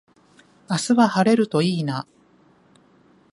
[0.67, 2.07] 明日は晴れるといいな